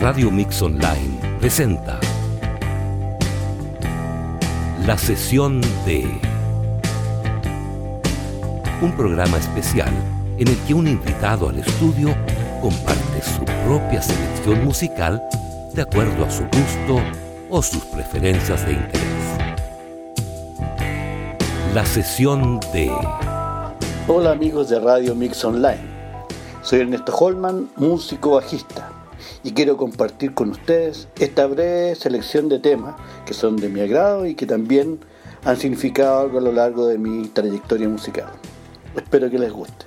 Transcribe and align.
Radio 0.00 0.30
Mix 0.30 0.62
Online 0.62 1.38
presenta 1.40 2.00
La 4.86 4.96
sesión 4.96 5.60
de 5.84 6.08
un 8.80 8.96
programa 8.96 9.36
especial 9.36 9.92
en 10.38 10.48
el 10.48 10.56
que 10.66 10.72
un 10.72 10.88
invitado 10.88 11.50
al 11.50 11.58
estudio 11.58 12.16
comparte 12.62 13.20
su 13.20 13.44
propia 13.66 14.00
selección 14.00 14.64
musical 14.64 15.22
de 15.74 15.82
acuerdo 15.82 16.24
a 16.24 16.30
su 16.30 16.44
gusto 16.44 17.02
o 17.50 17.60
sus 17.60 17.84
preferencias 17.84 18.64
de 18.64 18.72
interés. 18.72 19.02
La 21.74 21.84
sesión 21.84 22.58
de... 22.72 22.90
Hola 24.08 24.30
amigos 24.30 24.70
de 24.70 24.80
Radio 24.80 25.14
Mix 25.14 25.44
Online. 25.44 25.90
Soy 26.62 26.80
Ernesto 26.80 27.14
Holman, 27.14 27.68
músico 27.76 28.30
bajista 28.30 28.90
y 29.42 29.52
quiero 29.52 29.76
compartir 29.76 30.34
con 30.34 30.50
ustedes 30.50 31.08
esta 31.18 31.46
breve 31.46 31.94
selección 31.94 32.48
de 32.48 32.58
temas 32.58 32.96
que 33.26 33.34
son 33.34 33.56
de 33.56 33.68
mi 33.68 33.80
agrado 33.80 34.26
y 34.26 34.34
que 34.34 34.46
también 34.46 35.00
han 35.44 35.56
significado 35.56 36.20
algo 36.20 36.38
a 36.38 36.42
lo 36.42 36.52
largo 36.52 36.86
de 36.86 36.98
mi 36.98 37.28
trayectoria 37.28 37.88
musical. 37.88 38.30
Espero 38.96 39.30
que 39.30 39.38
les 39.38 39.52
guste. 39.52 39.86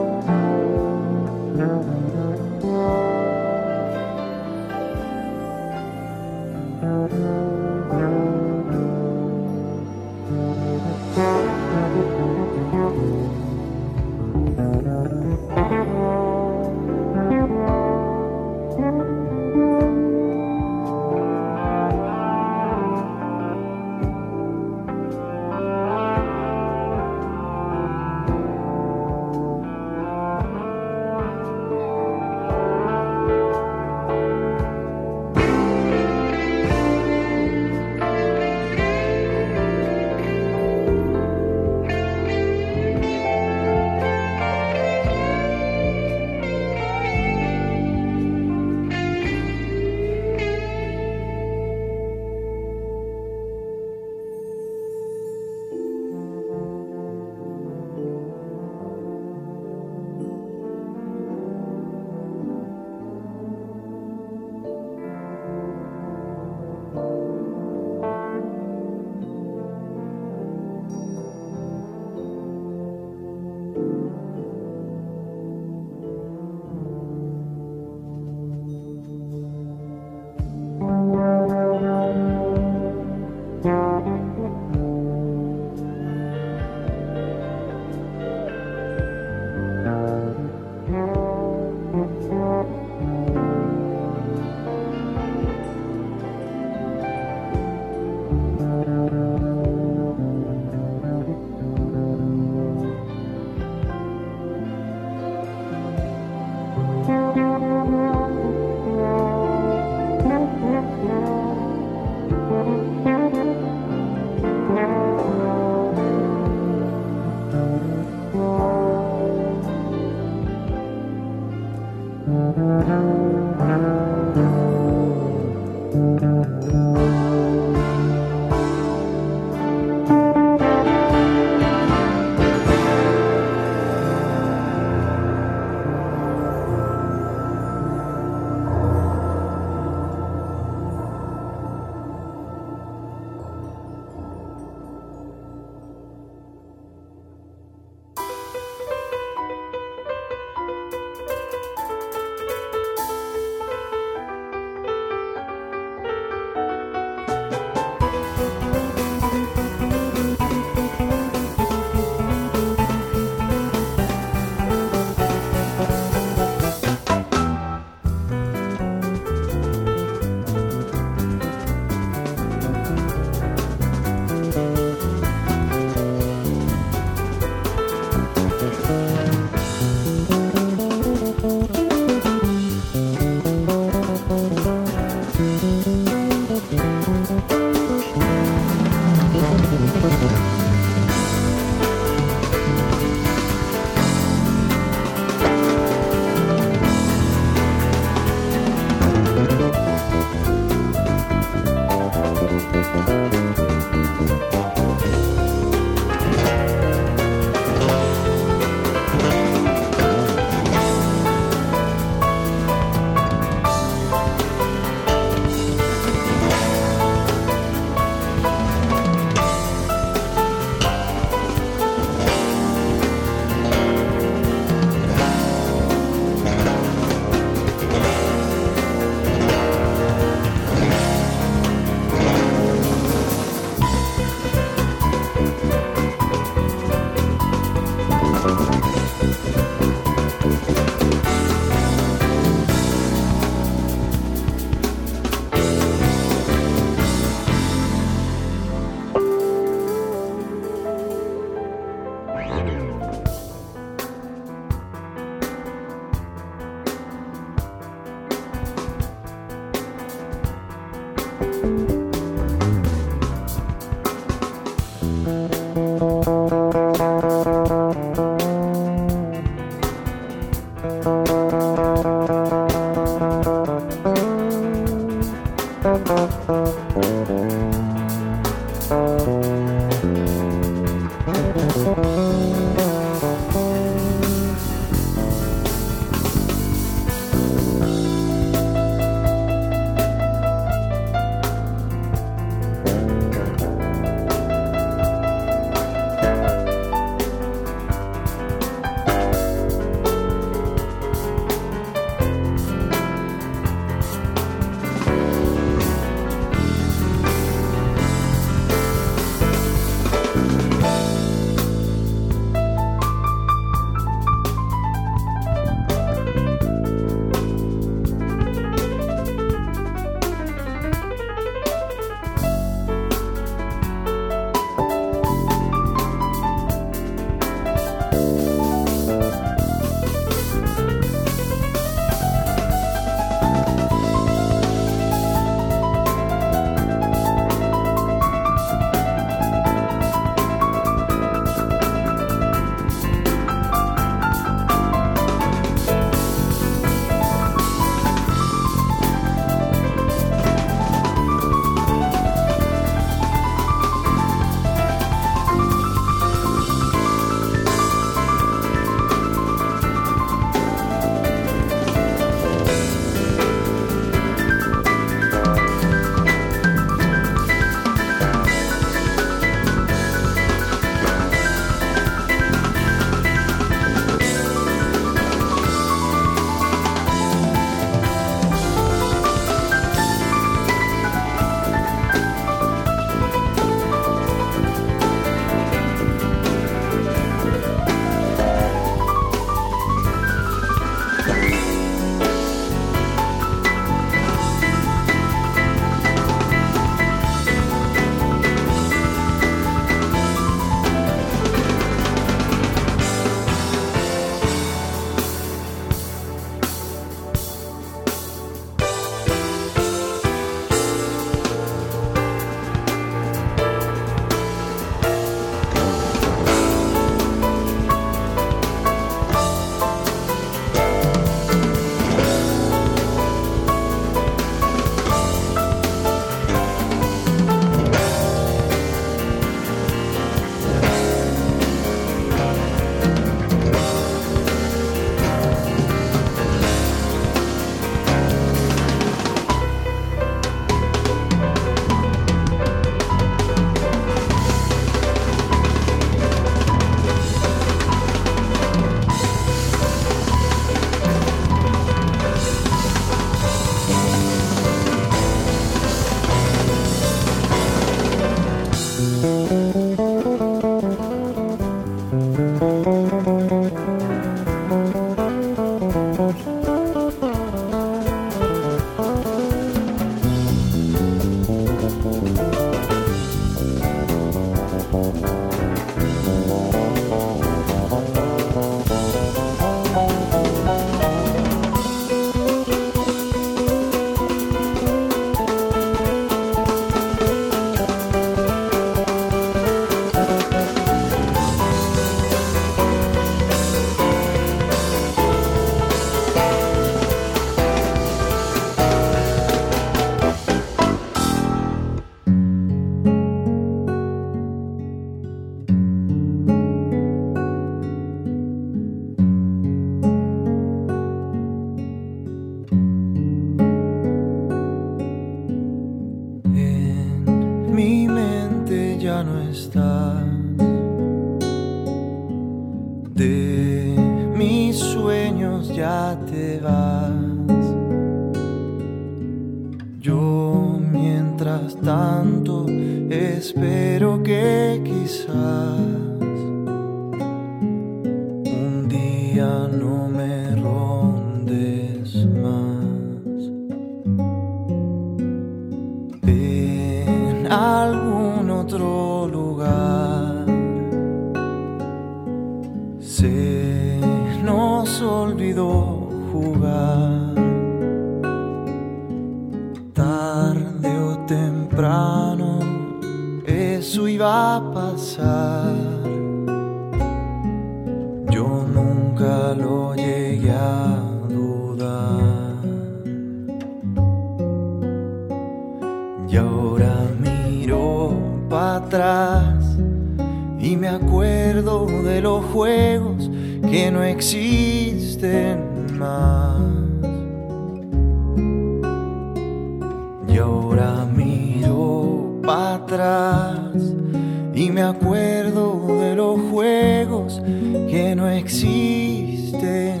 que 597.88 598.14
no 598.16 598.28
existen 598.28 600.00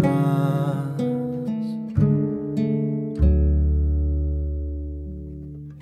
más. 0.00 1.00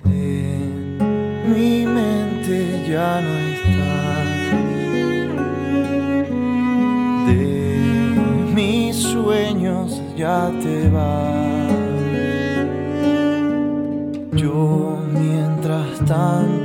En 0.05 1.51
mi 1.51 1.85
mente 1.85 2.85
ya 2.89 3.21
no 3.21 3.33
estás. 3.53 4.27
De 7.27 7.35
mis 8.53 8.95
sueños 8.95 10.01
ya 10.17 10.51
te 10.61 10.89
vas. 10.89 11.71
Yo 14.33 14.99
mientras 15.13 15.99
tanto 16.05 16.64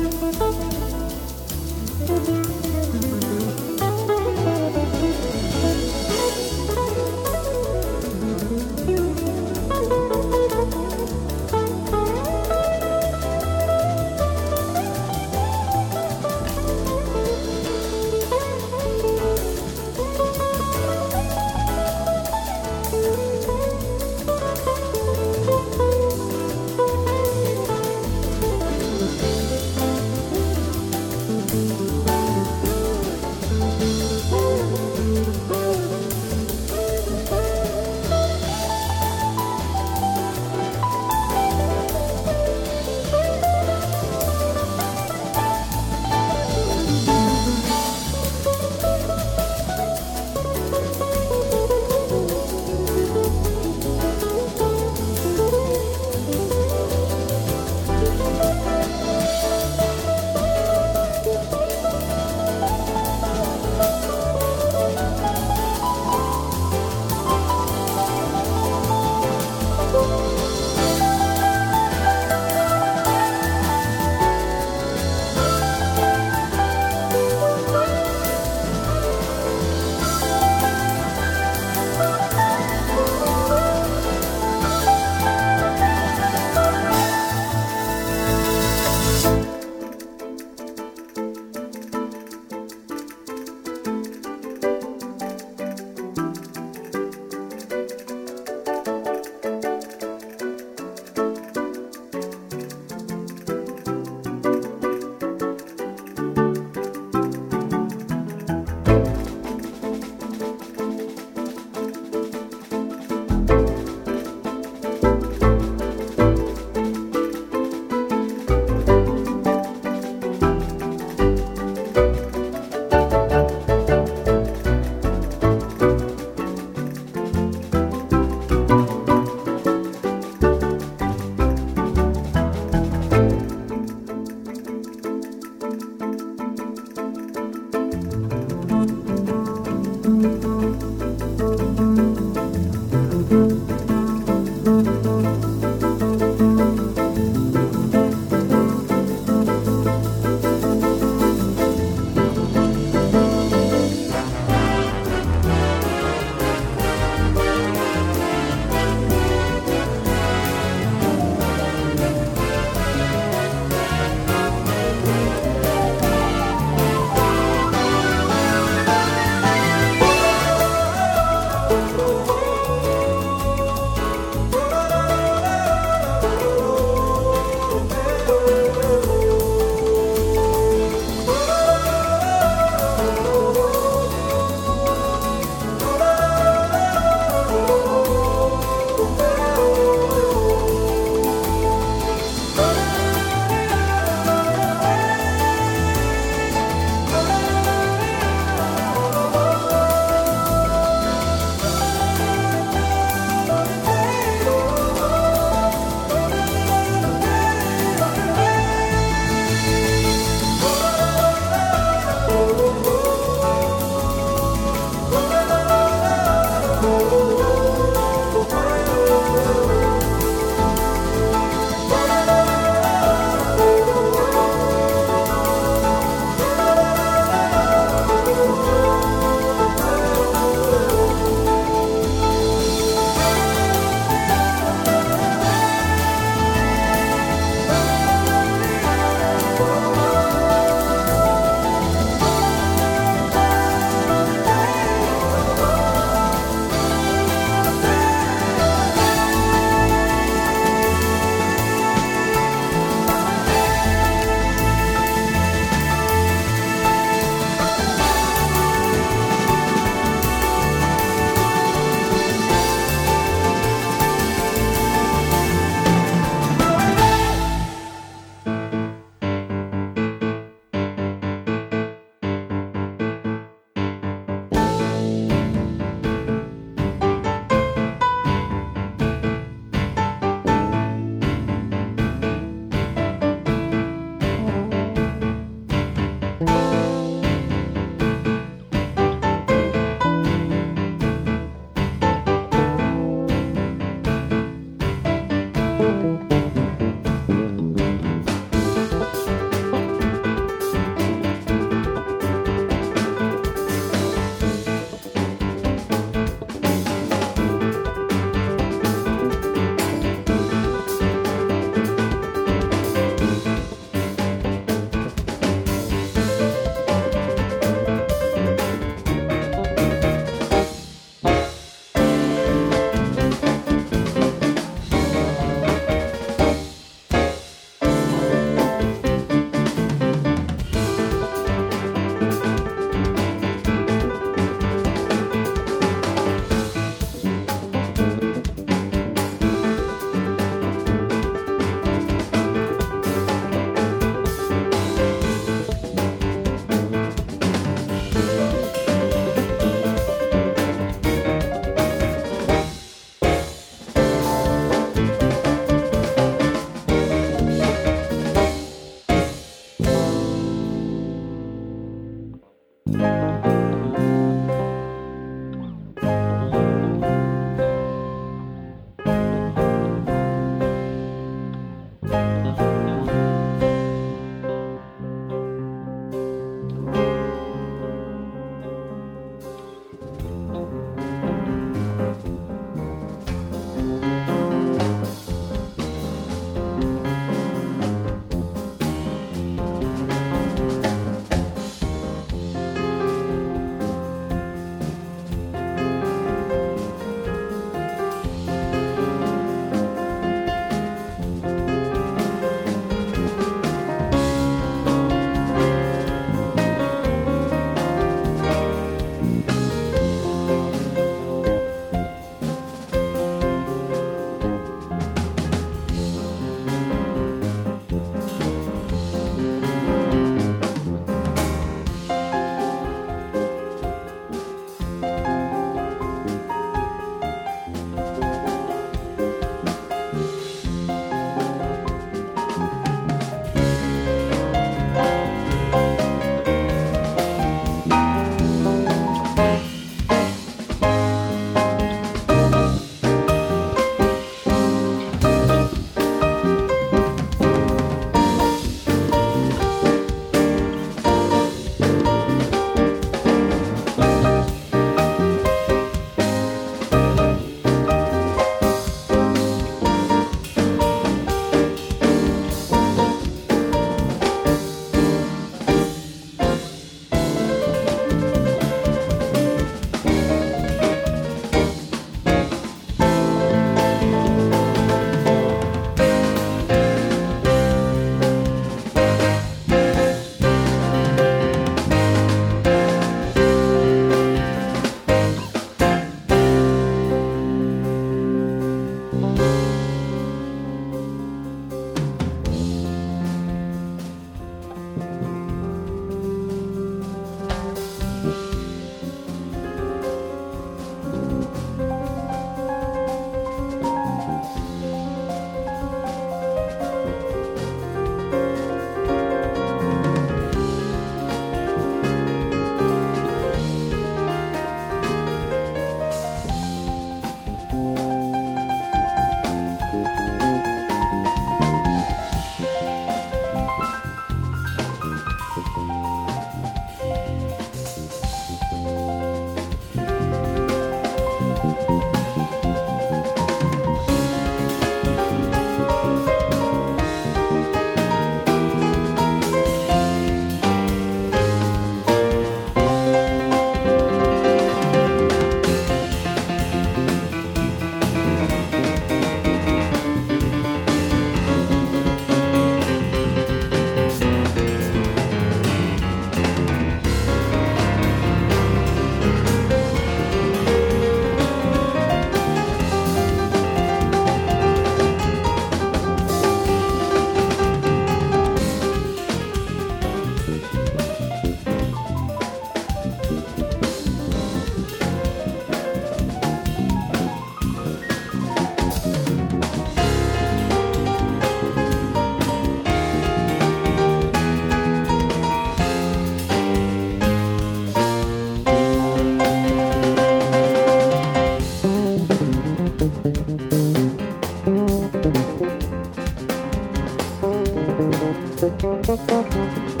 Música 598.61 600.00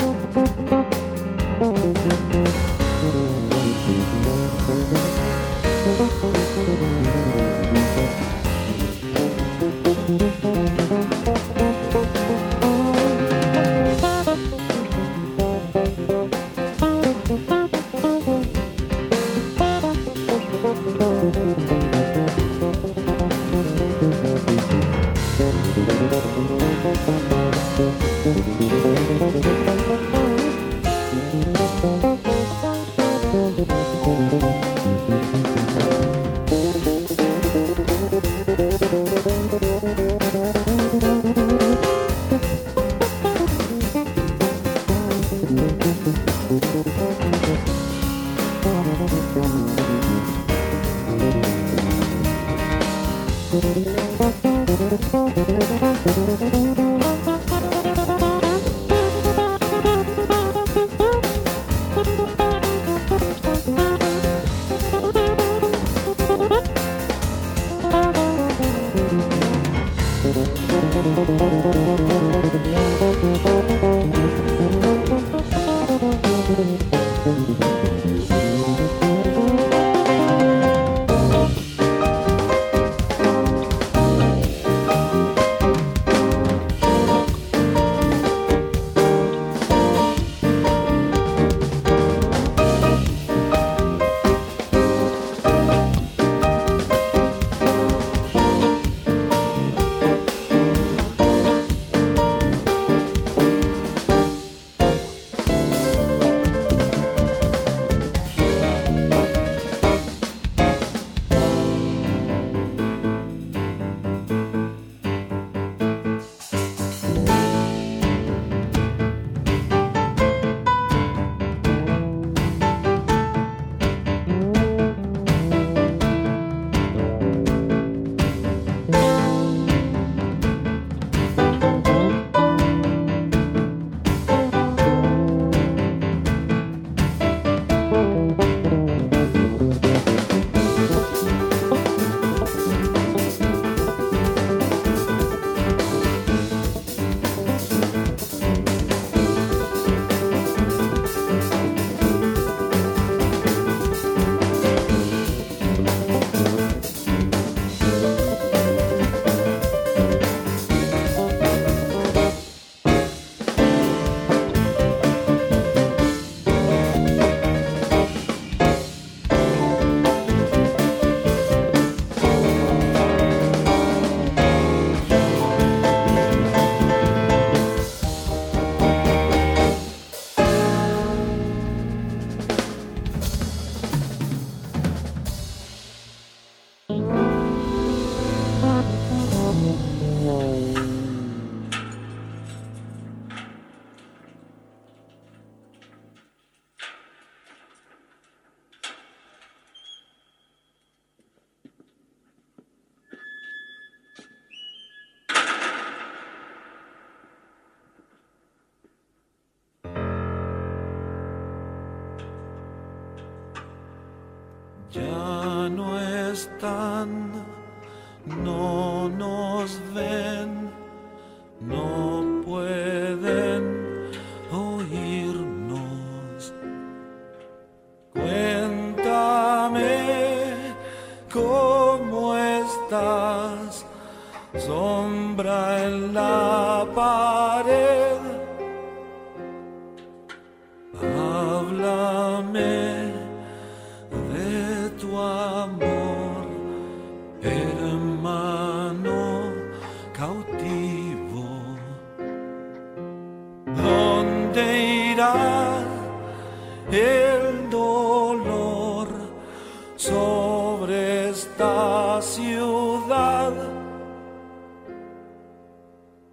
sobre 260.81 261.29
esta 261.29 262.19
ciudad. 262.21 263.53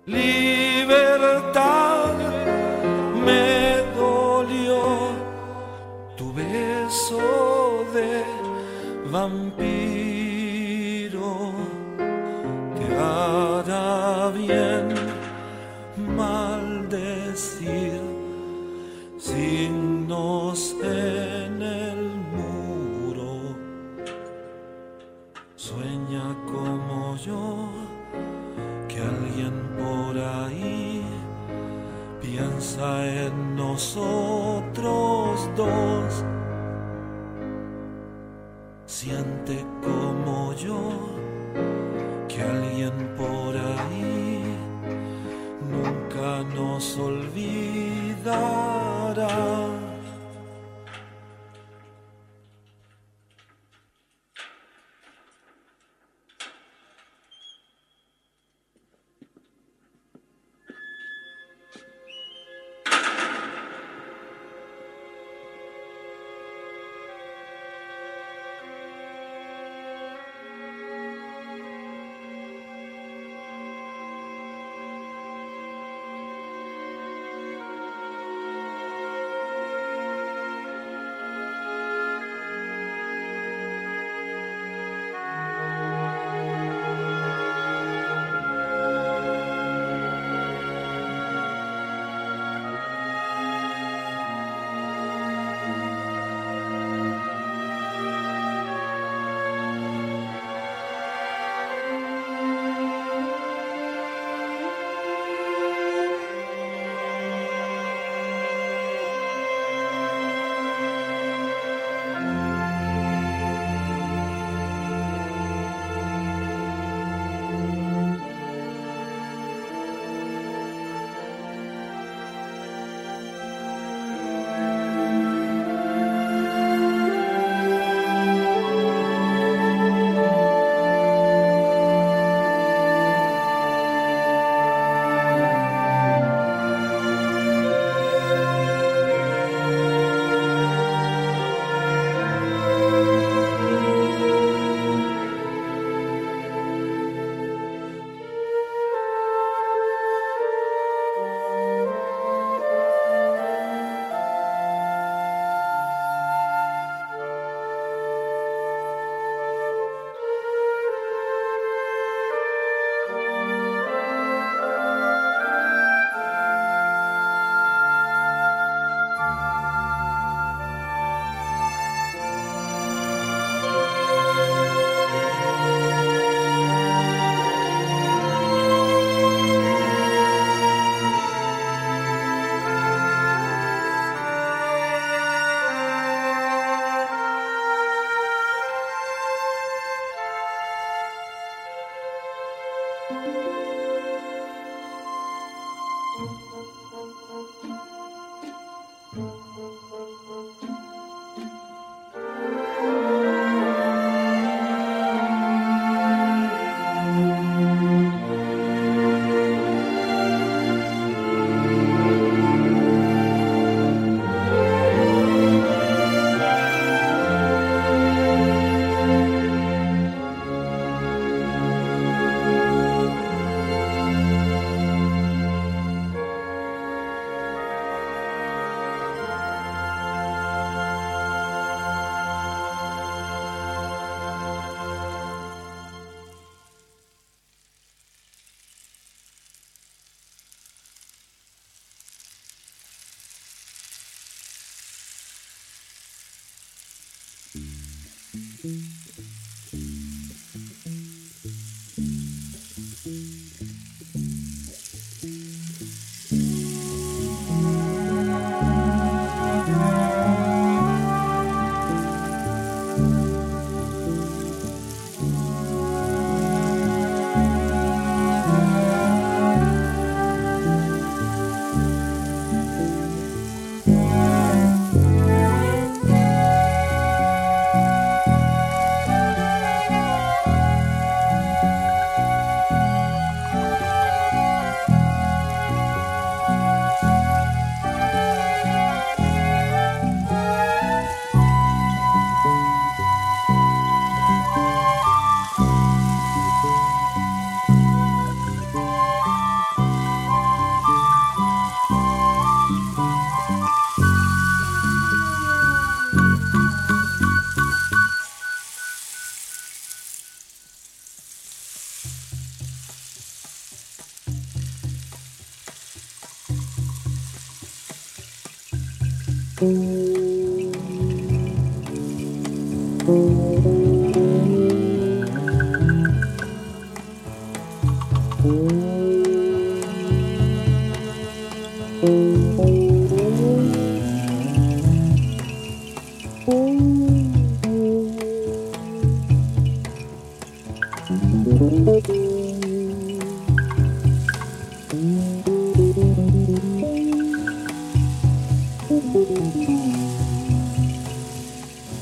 Libertad 0.07 1.35
me 3.27 3.83
dolió 3.95 4.81
tu 6.17 6.33
beso 6.33 7.85
de 7.93 8.25
vampiro. 9.11 10.51
Te 12.79 12.87
hará 12.97 14.31
bien. 14.31 14.98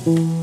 No 0.07 0.36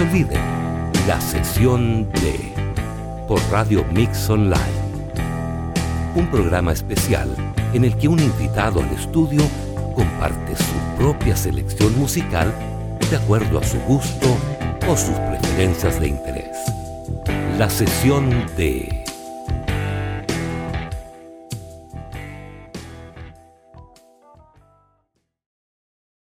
se 0.00 0.06
olviden, 0.06 0.40
la 1.06 1.20
sesión 1.20 2.10
de 2.12 2.54
por 3.28 3.38
Radio 3.50 3.84
Mix 3.92 4.30
Online. 4.30 4.56
Un 6.14 6.26
programa 6.30 6.72
especial 6.72 7.28
en 7.74 7.84
el 7.84 7.94
que 7.98 8.08
un 8.08 8.18
invitado 8.18 8.80
al 8.80 8.90
estudio 8.92 9.42
comparte 9.94 10.56
su 10.56 10.96
propia 10.96 11.36
selección 11.36 11.98
musical 11.98 12.50
de 13.10 13.16
acuerdo 13.16 13.58
a 13.58 13.62
su 13.62 13.78
gusto 13.80 14.38
o 14.88 14.96
sus 14.96 15.16
preferencias 15.16 16.00
de 16.00 16.08
interés. 16.08 16.56
La 17.58 17.68
sesión 17.68 18.30
de 18.56 18.99